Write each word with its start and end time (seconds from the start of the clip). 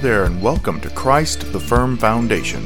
There, 0.00 0.24
and 0.24 0.40
welcome 0.40 0.80
to 0.80 0.88
Christ 0.88 1.52
the 1.52 1.60
Firm 1.60 1.98
Foundation, 1.98 2.64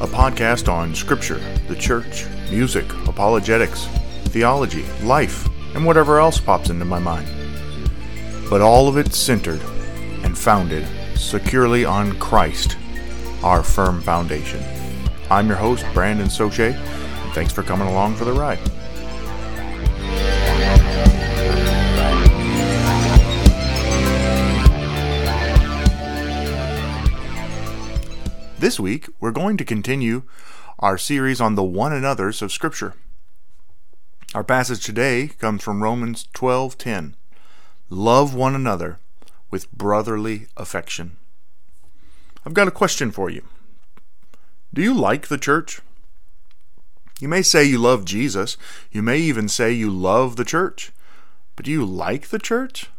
a 0.00 0.06
podcast 0.08 0.68
on 0.68 0.96
Scripture, 0.96 1.40
the 1.68 1.76
Church, 1.76 2.26
music, 2.50 2.92
apologetics, 3.06 3.84
theology, 4.24 4.84
life, 5.04 5.48
and 5.76 5.86
whatever 5.86 6.18
else 6.18 6.40
pops 6.40 6.68
into 6.68 6.84
my 6.84 6.98
mind. 6.98 7.28
But 8.50 8.62
all 8.62 8.88
of 8.88 8.96
it 8.96 9.14
centered 9.14 9.62
and 10.24 10.36
founded 10.36 10.88
securely 11.16 11.84
on 11.84 12.18
Christ, 12.18 12.76
our 13.44 13.62
firm 13.62 14.00
foundation. 14.00 14.60
I'm 15.30 15.46
your 15.46 15.56
host, 15.56 15.86
Brandon 15.94 16.26
Soche, 16.26 16.74
and 16.74 17.32
thanks 17.32 17.52
for 17.52 17.62
coming 17.62 17.86
along 17.86 18.16
for 18.16 18.24
the 18.24 18.32
ride. 18.32 18.58
This 28.60 28.78
week, 28.78 29.08
we're 29.20 29.30
going 29.30 29.56
to 29.56 29.64
continue 29.64 30.24
our 30.80 30.98
series 30.98 31.40
on 31.40 31.54
the 31.54 31.62
one 31.62 31.94
another's 31.94 32.42
of 32.42 32.52
Scripture. 32.52 32.92
Our 34.34 34.44
passage 34.44 34.84
today 34.84 35.28
comes 35.28 35.62
from 35.62 35.82
Romans 35.82 36.28
12:10. 36.34 37.14
Love 37.88 38.34
one 38.34 38.54
another 38.54 38.98
with 39.50 39.72
brotherly 39.72 40.48
affection. 40.58 41.16
I've 42.44 42.52
got 42.52 42.68
a 42.68 42.70
question 42.70 43.10
for 43.10 43.30
you. 43.30 43.44
Do 44.74 44.82
you 44.82 44.92
like 44.92 45.28
the 45.28 45.38
church? 45.38 45.80
You 47.18 47.28
may 47.28 47.40
say 47.40 47.64
you 47.64 47.78
love 47.78 48.04
Jesus. 48.04 48.58
You 48.92 49.00
may 49.00 49.20
even 49.20 49.48
say 49.48 49.72
you 49.72 49.88
love 49.88 50.36
the 50.36 50.44
church. 50.44 50.92
But 51.56 51.64
do 51.64 51.70
you 51.70 51.86
like 51.86 52.28
the 52.28 52.38
church? 52.38 52.90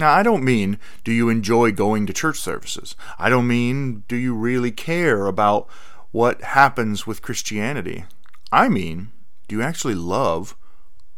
Now, 0.00 0.12
I 0.12 0.22
don't 0.22 0.42
mean 0.42 0.78
do 1.04 1.12
you 1.12 1.28
enjoy 1.28 1.72
going 1.72 2.06
to 2.06 2.14
church 2.14 2.38
services. 2.38 2.96
I 3.18 3.28
don't 3.28 3.46
mean 3.46 4.04
do 4.08 4.16
you 4.16 4.34
really 4.34 4.72
care 4.72 5.26
about 5.26 5.68
what 6.10 6.40
happens 6.40 7.06
with 7.06 7.20
Christianity. 7.20 8.04
I 8.50 8.68
mean, 8.68 9.12
do 9.46 9.56
you 9.56 9.62
actually 9.62 9.94
love 9.94 10.56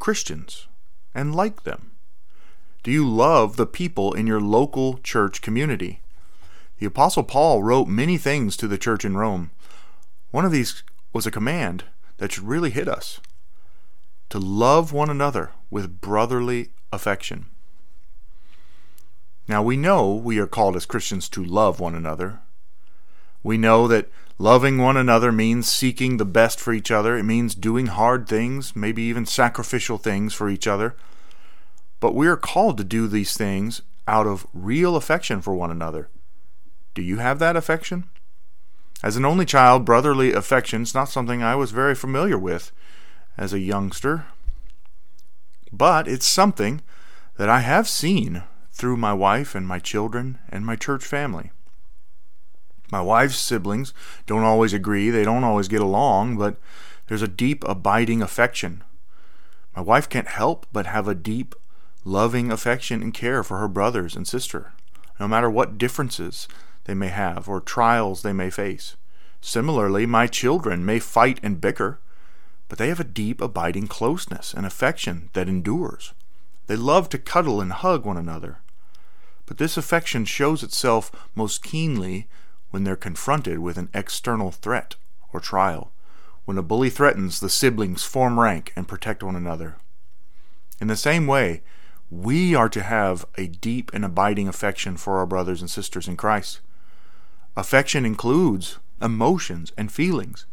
Christians 0.00 0.66
and 1.14 1.32
like 1.32 1.62
them? 1.62 1.92
Do 2.82 2.90
you 2.90 3.08
love 3.08 3.56
the 3.56 3.66
people 3.66 4.12
in 4.12 4.26
your 4.26 4.40
local 4.40 4.98
church 4.98 5.40
community? 5.40 6.00
The 6.78 6.86
Apostle 6.86 7.22
Paul 7.22 7.62
wrote 7.62 7.86
many 7.86 8.18
things 8.18 8.56
to 8.56 8.66
the 8.66 8.76
church 8.76 9.04
in 9.04 9.16
Rome. 9.16 9.52
One 10.32 10.44
of 10.44 10.50
these 10.50 10.82
was 11.12 11.24
a 11.24 11.30
command 11.30 11.84
that 12.16 12.32
should 12.32 12.48
really 12.48 12.70
hit 12.70 12.88
us 12.88 13.20
to 14.30 14.40
love 14.40 14.92
one 14.92 15.08
another 15.08 15.52
with 15.70 16.00
brotherly 16.00 16.70
affection. 16.92 17.46
Now 19.48 19.62
we 19.62 19.76
know 19.76 20.12
we 20.14 20.38
are 20.38 20.46
called 20.46 20.76
as 20.76 20.86
Christians 20.86 21.28
to 21.30 21.44
love 21.44 21.80
one 21.80 21.94
another. 21.94 22.40
We 23.42 23.58
know 23.58 23.88
that 23.88 24.08
loving 24.38 24.78
one 24.78 24.96
another 24.96 25.32
means 25.32 25.68
seeking 25.68 26.16
the 26.16 26.24
best 26.24 26.60
for 26.60 26.72
each 26.72 26.90
other. 26.90 27.16
It 27.16 27.24
means 27.24 27.54
doing 27.54 27.86
hard 27.86 28.28
things, 28.28 28.76
maybe 28.76 29.02
even 29.02 29.26
sacrificial 29.26 29.98
things 29.98 30.32
for 30.32 30.48
each 30.48 30.66
other. 30.66 30.94
But 31.98 32.14
we 32.14 32.28
are 32.28 32.36
called 32.36 32.78
to 32.78 32.84
do 32.84 33.08
these 33.08 33.36
things 33.36 33.82
out 34.06 34.26
of 34.26 34.46
real 34.52 34.96
affection 34.96 35.40
for 35.40 35.54
one 35.54 35.70
another. 35.70 36.08
Do 36.94 37.02
you 37.02 37.18
have 37.18 37.38
that 37.38 37.56
affection? 37.56 38.04
As 39.02 39.16
an 39.16 39.24
only 39.24 39.44
child, 39.44 39.84
brotherly 39.84 40.32
affection 40.32 40.82
is 40.82 40.94
not 40.94 41.08
something 41.08 41.42
I 41.42 41.56
was 41.56 41.72
very 41.72 41.94
familiar 41.94 42.38
with 42.38 42.70
as 43.36 43.52
a 43.52 43.58
youngster. 43.58 44.26
But 45.72 46.06
it's 46.06 46.26
something 46.26 46.82
that 47.36 47.48
I 47.48 47.60
have 47.60 47.88
seen 47.88 48.44
through 48.82 48.96
my 48.96 49.12
wife 49.12 49.54
and 49.54 49.64
my 49.64 49.78
children 49.78 50.40
and 50.48 50.66
my 50.66 50.74
church 50.74 51.04
family. 51.04 51.52
My 52.90 53.00
wife's 53.00 53.38
siblings 53.38 53.94
don't 54.26 54.42
always 54.42 54.72
agree, 54.72 55.08
they 55.08 55.22
don't 55.22 55.44
always 55.44 55.68
get 55.68 55.80
along, 55.80 56.36
but 56.36 56.56
there's 57.06 57.22
a 57.22 57.28
deep, 57.28 57.62
abiding 57.62 58.22
affection. 58.22 58.82
My 59.76 59.82
wife 59.82 60.08
can't 60.08 60.26
help 60.26 60.66
but 60.72 60.86
have 60.86 61.06
a 61.06 61.14
deep, 61.14 61.54
loving 62.04 62.50
affection 62.50 63.02
and 63.02 63.14
care 63.14 63.44
for 63.44 63.58
her 63.58 63.68
brothers 63.68 64.16
and 64.16 64.26
sister, 64.26 64.72
no 65.20 65.28
matter 65.28 65.48
what 65.48 65.78
differences 65.78 66.48
they 66.82 66.94
may 66.94 67.06
have 67.06 67.48
or 67.48 67.60
trials 67.60 68.22
they 68.22 68.32
may 68.32 68.50
face. 68.50 68.96
Similarly, 69.40 70.06
my 70.06 70.26
children 70.26 70.84
may 70.84 70.98
fight 70.98 71.38
and 71.40 71.60
bicker, 71.60 72.00
but 72.68 72.78
they 72.78 72.88
have 72.88 72.98
a 72.98 73.04
deep, 73.04 73.40
abiding 73.40 73.86
closeness 73.86 74.52
and 74.52 74.66
affection 74.66 75.30
that 75.34 75.48
endures. 75.48 76.14
They 76.66 76.74
love 76.74 77.08
to 77.10 77.18
cuddle 77.18 77.60
and 77.60 77.72
hug 77.72 78.04
one 78.04 78.16
another. 78.16 78.58
But 79.46 79.58
this 79.58 79.76
affection 79.76 80.24
shows 80.24 80.62
itself 80.62 81.10
most 81.34 81.62
keenly 81.62 82.28
when 82.70 82.84
they're 82.84 82.96
confronted 82.96 83.58
with 83.58 83.76
an 83.76 83.90
external 83.92 84.50
threat 84.50 84.96
or 85.32 85.40
trial. 85.40 85.92
When 86.44 86.58
a 86.58 86.62
bully 86.62 86.90
threatens, 86.90 87.40
the 87.40 87.48
siblings 87.48 88.04
form 88.04 88.40
rank 88.40 88.72
and 88.74 88.88
protect 88.88 89.22
one 89.22 89.36
another. 89.36 89.76
In 90.80 90.88
the 90.88 90.96
same 90.96 91.26
way, 91.26 91.62
we 92.10 92.54
are 92.54 92.68
to 92.68 92.82
have 92.82 93.24
a 93.38 93.46
deep 93.46 93.90
and 93.94 94.04
abiding 94.04 94.48
affection 94.48 94.96
for 94.96 95.18
our 95.18 95.26
brothers 95.26 95.60
and 95.60 95.70
sisters 95.70 96.08
in 96.08 96.16
Christ. 96.16 96.60
Affection 97.56 98.04
includes 98.04 98.78
emotions 99.00 99.72
and 99.78 99.92
feelings. 99.92 100.46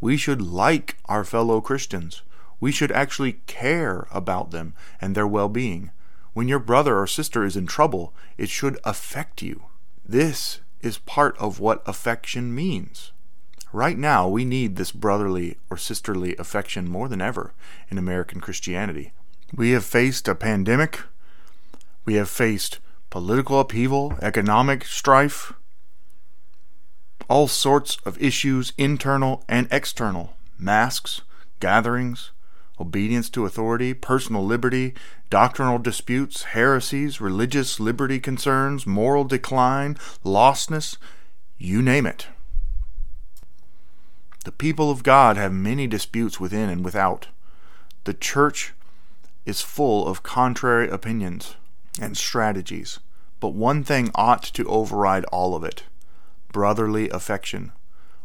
We 0.00 0.16
should 0.16 0.42
like 0.42 0.96
our 1.06 1.24
fellow 1.24 1.60
Christians. 1.60 2.22
We 2.60 2.72
should 2.72 2.92
actually 2.92 3.40
care 3.46 4.06
about 4.10 4.50
them 4.50 4.74
and 5.00 5.14
their 5.14 5.26
well 5.26 5.48
being. 5.48 5.90
When 6.36 6.48
your 6.48 6.58
brother 6.58 6.98
or 6.98 7.06
sister 7.06 7.46
is 7.46 7.56
in 7.56 7.66
trouble, 7.66 8.12
it 8.36 8.50
should 8.50 8.78
affect 8.84 9.40
you. 9.40 9.68
This 10.06 10.60
is 10.82 10.98
part 10.98 11.34
of 11.38 11.60
what 11.60 11.82
affection 11.88 12.54
means. 12.54 13.12
Right 13.72 13.96
now, 13.96 14.28
we 14.28 14.44
need 14.44 14.76
this 14.76 14.92
brotherly 14.92 15.56
or 15.70 15.78
sisterly 15.78 16.36
affection 16.36 16.90
more 16.90 17.08
than 17.08 17.22
ever 17.22 17.54
in 17.88 17.96
American 17.96 18.42
Christianity. 18.42 19.14
We 19.54 19.70
have 19.70 19.86
faced 19.86 20.28
a 20.28 20.34
pandemic, 20.34 21.00
we 22.04 22.16
have 22.16 22.28
faced 22.28 22.80
political 23.08 23.58
upheaval, 23.58 24.18
economic 24.20 24.84
strife, 24.84 25.54
all 27.30 27.48
sorts 27.48 27.96
of 28.04 28.20
issues, 28.20 28.74
internal 28.76 29.42
and 29.48 29.68
external 29.70 30.34
masks, 30.58 31.22
gatherings, 31.60 32.32
obedience 32.80 33.30
to 33.30 33.46
authority, 33.46 33.94
personal 33.94 34.44
liberty, 34.44 34.94
doctrinal 35.30 35.78
disputes, 35.78 36.44
heresies, 36.44 37.20
religious 37.20 37.80
liberty 37.80 38.20
concerns, 38.20 38.86
moral 38.86 39.24
decline, 39.24 39.96
lostness, 40.24 40.96
you 41.58 41.80
name 41.82 42.06
it. 42.06 42.28
The 44.44 44.52
people 44.52 44.90
of 44.90 45.02
God 45.02 45.36
have 45.36 45.52
many 45.52 45.86
disputes 45.86 46.38
within 46.38 46.68
and 46.68 46.84
without. 46.84 47.28
The 48.04 48.14
church 48.14 48.74
is 49.44 49.60
full 49.60 50.06
of 50.06 50.22
contrary 50.22 50.88
opinions 50.88 51.56
and 52.00 52.16
strategies, 52.16 53.00
but 53.40 53.54
one 53.54 53.82
thing 53.82 54.10
ought 54.14 54.42
to 54.42 54.68
override 54.68 55.24
all 55.26 55.54
of 55.54 55.64
it 55.64 55.84
brotherly 56.56 57.10
affection. 57.10 57.70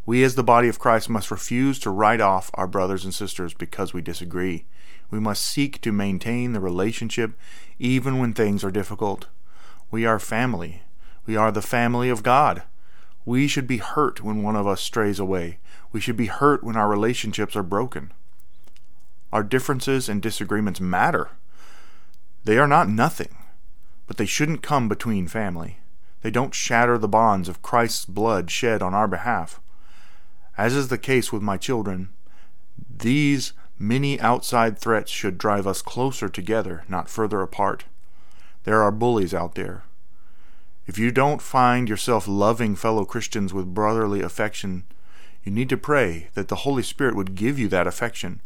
We, 0.06 0.23
as 0.23 0.35
the 0.35 0.44
body 0.44 0.67
of 0.67 0.79
Christ, 0.79 1.09
must 1.09 1.29
refuse 1.29 1.78
to 1.79 1.91
write 1.91 2.22
off 2.22 2.50
our 2.56 2.67
brothers 2.67 3.06
and 3.06 3.13
sisters 3.13 3.53
because 3.53 3.94
we 3.94 4.01
disagree. 4.01 4.66
We 5.12 5.19
must 5.19 5.44
seek 5.45 5.79
to 5.81 5.91
maintain 5.91 6.53
the 6.53 6.59
relationship 6.59 7.34
even 7.78 8.17
when 8.17 8.34
things 8.34 8.63
are 8.63 8.72
difficult. 8.72 9.28
We 9.91 10.06
are 10.06 10.19
family. 10.19 10.84
We 11.25 11.35
are 11.35 11.51
the 11.51 11.62
family 11.62 12.09
of 12.09 12.23
God. 12.23 12.63
We 13.25 13.47
should 13.47 13.67
be 13.67 13.78
hurt 13.78 14.23
when 14.23 14.41
one 14.41 14.56
of 14.56 14.66
us 14.66 14.81
strays 14.81 15.19
away. 15.19 15.59
We 15.91 16.00
should 16.00 16.18
be 16.18 16.28
hurt 16.28 16.63
when 16.63 16.75
our 16.75 16.88
relationships 16.88 17.56
are 17.56 17.63
broken. 17.63 18.12
Our 19.31 19.44
differences 19.44 20.09
and 20.09 20.21
disagreements 20.21 20.81
matter. 20.81 21.30
They 22.44 22.57
are 22.57 22.68
not 22.68 22.89
nothing, 22.89 23.36
but 24.07 24.18
they 24.18 24.25
shouldn't 24.25 24.63
come 24.63 24.89
between 24.89 25.27
family. 25.27 25.77
They 26.21 26.31
don't 26.31 26.56
shatter 26.56 26.98
the 26.98 27.07
bonds 27.07 27.48
of 27.48 27.62
Christ's 27.62 28.06
blood 28.06 28.50
shed 28.50 28.81
on 28.81 28.94
our 28.94 29.07
behalf. 29.07 29.59
As 30.57 30.75
is 30.75 30.89
the 30.89 30.98
case 30.98 31.31
with 31.31 31.42
my 31.42 31.57
children, 31.57 32.09
these 32.89 33.53
many 33.80 34.19
outside 34.19 34.77
threats 34.77 35.12
should 35.12 35.38
drive 35.38 35.65
us 35.65 35.81
closer 35.81 36.30
together, 36.30 36.83
not 36.88 37.09
further 37.09 37.42
apart. 37.42 37.86
There 38.63 38.81
are 38.81 38.92
bullies 38.92 39.33
out 39.33 39.56
there. 39.56 39.83
If 40.86 40.98
you 40.98 41.12
don't 41.12 41.42
find 41.42 41.88
yourself 41.88 42.27
loving 42.27 42.75
fellow 42.75 43.06
Christians 43.06 43.53
with 43.53 43.74
brotherly 43.74 44.21
affection, 44.21 44.83
you 45.44 45.51
need 45.51 45.69
to 45.69 45.77
pray 45.77 46.27
that 46.33 46.48
the 46.48 46.57
Holy 46.57 46.83
Spirit 46.83 47.15
would 47.15 47.36
give 47.36 47.57
you 47.57 47.68
that 47.69 47.88
affection. 47.88 48.42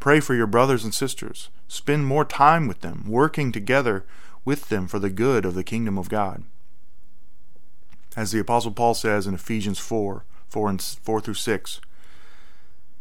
Pray 0.00 0.20
for 0.20 0.34
your 0.34 0.46
brothers 0.46 0.82
and 0.82 0.92
sisters. 0.92 1.50
Spend 1.68 2.06
more 2.06 2.24
time 2.24 2.66
with 2.66 2.80
them, 2.80 3.04
working 3.06 3.52
together 3.52 4.04
with 4.44 4.68
them 4.68 4.86
for 4.86 4.98
the 4.98 5.10
good 5.10 5.44
of 5.44 5.54
the 5.54 5.64
kingdom 5.64 5.98
of 5.98 6.08
God. 6.08 6.44
As 8.16 8.30
the 8.30 8.40
Apostle 8.40 8.72
Paul 8.72 8.94
says 8.94 9.26
in 9.26 9.34
Ephesians 9.34 9.78
4, 9.78 10.24
4 10.54 10.70
and 10.70 10.80
4 10.80 11.20
through 11.20 11.34
6. 11.34 11.80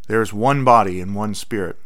There 0.08 0.24
is 0.24 0.34
one 0.34 0.64
body 0.64 1.00
and 1.00 1.14
one 1.14 1.36
spirit, 1.36 1.78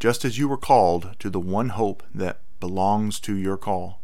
just 0.00 0.24
as 0.24 0.38
you 0.38 0.48
were 0.48 0.56
called 0.56 1.16
to 1.18 1.28
the 1.28 1.38
one 1.38 1.68
hope 1.68 2.02
that 2.14 2.40
belongs 2.60 3.20
to 3.20 3.34
your 3.34 3.58
call. 3.58 4.00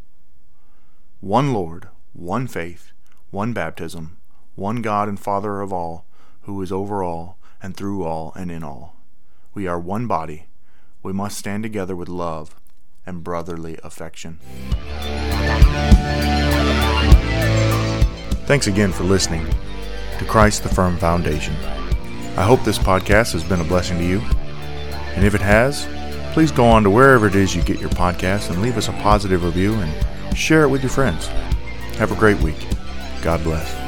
One 1.21 1.55
Lord, 1.55 1.89
one 2.13 2.47
faith, 2.47 2.93
one 3.31 3.55
baptism, 3.55 4.19
one 4.55 4.83
God 4.83 5.09
and 5.09 5.19
Father 5.19 5.63
of 5.63 5.73
all, 5.73 6.05
who 6.43 6.61
is 6.61 6.71
over 6.71 7.03
all, 7.03 7.39
and 7.63 7.75
through 7.75 8.05
all, 8.05 8.35
and 8.37 8.51
in 8.51 8.63
all. 8.63 8.97
We 9.55 9.67
are 9.67 9.81
one 9.81 10.07
body. 10.07 10.49
We 11.03 11.15
must 11.15 11.39
stand 11.39 11.63
together 11.63 11.97
with 11.97 12.11
love 12.11 12.55
and 13.07 13.25
brotherly 13.25 13.79
affection. 13.83 14.41
Thanks 18.45 18.67
again 18.67 18.93
for 18.93 19.05
listening 19.05 19.47
to 20.19 20.25
Christ 20.25 20.63
the 20.63 20.69
Firm 20.69 20.97
Foundation. 20.97 21.55
I 22.37 22.45
hope 22.45 22.63
this 22.63 22.79
podcast 22.79 23.33
has 23.33 23.43
been 23.43 23.61
a 23.61 23.65
blessing 23.65 23.99
to 23.99 24.05
you. 24.05 24.21
And 25.15 25.25
if 25.25 25.35
it 25.35 25.41
has, 25.41 25.87
please 26.33 26.53
go 26.53 26.65
on 26.65 26.85
to 26.85 26.91
wherever 26.91 27.27
it 27.27 27.35
is 27.35 27.57
you 27.57 27.63
get 27.63 27.81
your 27.81 27.91
podcast 27.91 28.51
and 28.51 28.63
leave 28.63 28.77
us 28.77 28.89
a 28.89 28.93
positive 28.93 29.45
review 29.45 29.75
and 29.75 30.39
share 30.39 30.63
it 30.63 30.69
with 30.69 30.83
your 30.83 30.91
friends. 30.91 31.27
Have 31.97 32.13
a 32.13 32.17
great 32.17 32.41
week. 32.41 32.67
God 33.23 33.43
bless. 33.43 33.88